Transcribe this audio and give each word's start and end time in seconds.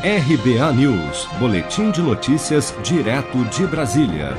RBA 0.00 0.72
News, 0.74 1.26
Boletim 1.40 1.90
de 1.90 2.00
Notícias, 2.00 2.72
direto 2.84 3.44
de 3.46 3.66
Brasília. 3.66 4.38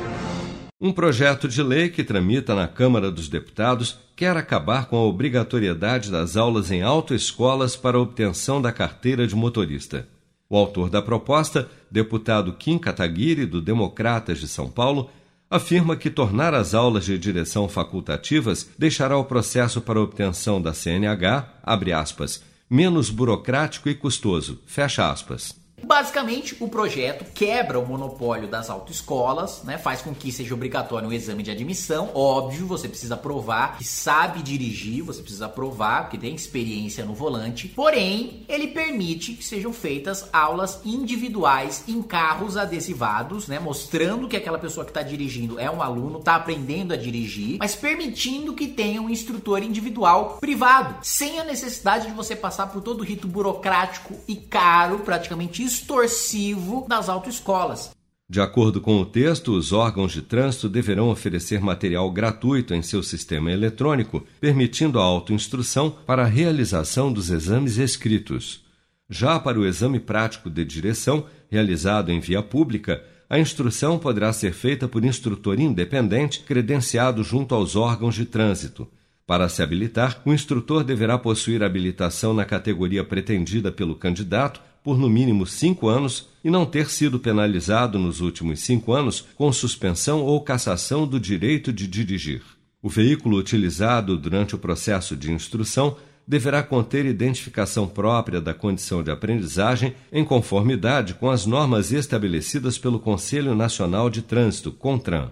Um 0.80 0.94
projeto 0.94 1.50
de 1.50 1.62
lei 1.62 1.90
que 1.90 2.02
tramita 2.02 2.56
na 2.56 2.66
Câmara 2.66 3.12
dos 3.12 3.28
Deputados 3.28 4.00
quer 4.16 4.38
acabar 4.38 4.86
com 4.86 4.96
a 4.96 5.04
obrigatoriedade 5.04 6.10
das 6.10 6.38
aulas 6.38 6.72
em 6.72 6.82
autoescolas 6.82 7.76
para 7.76 8.00
obtenção 8.00 8.62
da 8.62 8.72
carteira 8.72 9.28
de 9.28 9.36
motorista. 9.36 10.08
O 10.50 10.56
autor 10.56 10.90
da 10.90 11.02
proposta, 11.02 11.70
deputado 11.92 12.54
Kim 12.54 12.78
Kataguiri, 12.78 13.46
do 13.46 13.62
Democratas 13.62 14.38
de 14.38 14.48
São 14.48 14.70
Paulo, 14.70 15.10
afirma 15.52 15.98
que 15.98 16.10
tornar 16.10 16.54
as 16.54 16.74
aulas 16.74 17.04
de 17.04 17.18
direção 17.18 17.68
facultativas 17.68 18.70
deixará 18.78 19.18
o 19.18 19.26
processo 19.26 19.82
para 19.82 20.00
obtenção 20.00 20.62
da 20.62 20.74
CNH, 20.74 21.46
abre 21.62 21.92
aspas, 21.92 22.48
menos 22.70 23.10
burocrático 23.10 23.90
e 23.90 23.96
custoso, 23.96 24.62
fecha 24.66 25.12
aspas. 25.12 25.59
Basicamente, 25.84 26.56
o 26.60 26.68
projeto 26.68 27.26
quebra 27.34 27.80
o 27.80 27.88
monopólio 27.88 28.48
das 28.48 28.70
autoescolas, 28.70 29.64
né? 29.64 29.78
Faz 29.78 30.02
com 30.02 30.14
que 30.14 30.32
seja 30.32 30.54
obrigatório 30.54 31.08
um 31.08 31.14
exame 31.14 31.44
de 31.44 31.52
admissão. 31.52 32.12
Óbvio, 32.14 32.68
você 32.68 32.88
precisa 32.88 33.18
provar 33.18 33.78
que 33.78 33.84
sabe 33.84 34.42
dirigir, 34.42 35.04
você 35.04 35.22
precisa 35.22 35.50
provar 35.50 36.10
que 36.10 36.18
tem 36.18 36.36
experiência 36.36 37.06
no 37.06 37.14
volante. 37.14 37.70
Porém, 37.70 38.46
ele 38.48 38.68
permite 38.68 39.34
que 39.34 39.44
sejam 39.44 39.74
feitas 39.74 40.28
aulas 40.32 40.80
individuais 40.86 41.84
em 41.88 42.02
carros 42.02 42.58
adesivados, 42.58 43.48
né? 43.48 43.60
Mostrando 43.60 44.28
que 44.28 44.38
aquela 44.38 44.60
pessoa 44.60 44.86
que 44.86 44.92
está 44.92 45.02
dirigindo 45.02 45.60
é 45.60 45.70
um 45.70 45.82
aluno, 45.82 46.20
está 46.20 46.36
aprendendo 46.36 46.94
a 46.94 46.98
dirigir, 46.98 47.58
mas 47.60 47.76
permitindo 47.76 48.54
que 48.54 48.68
tenha 48.68 49.02
um 49.02 49.10
instrutor 49.10 49.64
individual 49.64 50.38
privado, 50.40 50.98
sem 51.02 51.40
a 51.40 51.44
necessidade 51.44 52.08
de 52.08 52.14
você 52.14 52.36
passar 52.36 52.68
por 52.68 52.82
todo 52.82 53.02
o 53.02 53.04
rito 53.04 53.28
burocrático 53.28 54.16
e 54.28 54.36
caro, 54.36 55.00
praticamente 55.00 55.64
extorsivo 55.70 56.88
das 56.90 57.08
autoescolas. 57.08 57.92
De 58.28 58.42
acordo 58.42 58.80
com 58.82 59.00
o 59.00 59.06
texto, 59.06 59.52
os 59.54 59.72
órgãos 59.72 60.12
de 60.12 60.22
trânsito 60.22 60.68
deverão 60.70 61.10
oferecer 61.10 61.62
material 61.62 62.12
gratuito 62.12 62.74
em 62.74 62.82
seu 62.82 63.02
sistema 63.02 63.52
eletrônico, 63.52 64.24
permitindo 64.40 65.00
a 65.00 65.04
autoinstrução 65.04 65.90
para 66.06 66.24
a 66.24 66.28
realização 66.28 67.12
dos 67.12 67.30
exames 67.30 67.78
escritos. 67.78 68.64
Já 69.10 69.40
para 69.40 69.60
o 69.60 69.66
exame 69.66 70.00
prático 70.00 70.50
de 70.50 70.64
direção, 70.64 71.26
realizado 71.50 72.12
em 72.12 72.20
via 72.20 72.44
pública, 72.44 73.04
a 73.28 73.40
instrução 73.40 73.98
poderá 73.98 74.32
ser 74.34 74.54
feita 74.54 74.88
por 74.88 75.06
instrutor 75.06 75.60
independente 75.60 76.42
credenciado 76.42 77.24
junto 77.24 77.54
aos 77.56 77.76
órgãos 77.76 78.16
de 78.16 78.26
trânsito. 78.26 78.88
Para 79.26 79.48
se 79.48 79.62
habilitar, 79.62 80.22
o 80.26 80.34
instrutor 80.34 80.84
deverá 80.84 81.18
possuir 81.18 81.64
habilitação 81.64 82.34
na 82.34 82.46
categoria 82.46 83.04
pretendida 83.04 83.72
pelo 83.72 83.96
candidato 83.96 84.62
por 84.84 84.98
no 84.98 85.10
mínimo 85.10 85.46
cinco 85.46 85.88
anos 85.88 86.28
e 86.44 86.50
não 86.50 86.66
ter 86.66 86.90
sido 86.90 87.20
penalizado 87.20 88.00
nos 88.00 88.22
últimos 88.22 88.62
cinco 88.62 88.94
anos 88.94 89.26
com 89.36 89.52
suspensão 89.52 90.22
ou 90.22 90.42
cassação 90.42 91.06
do 91.06 91.20
direito 91.20 91.72
de 91.74 91.88
dirigir. 91.88 92.42
O 92.82 92.90
veículo 92.90 93.38
utilizado 93.38 94.18
durante 94.18 94.56
o 94.56 94.58
processo 94.58 95.16
de 95.16 95.32
instrução 95.32 95.98
deverá 96.26 96.62
conter 96.62 97.06
identificação 97.06 97.88
própria 97.88 98.40
da 98.40 98.54
condição 98.54 99.02
de 99.02 99.10
aprendizagem 99.10 99.96
em 100.12 100.24
conformidade 100.24 101.16
com 101.16 101.30
as 101.30 101.46
normas 101.46 101.92
estabelecidas 101.92 102.78
pelo 102.78 103.00
Conselho 103.00 103.56
Nacional 103.56 104.10
de 104.10 104.22
Trânsito, 104.22 104.72
CONTRAN. 104.72 105.32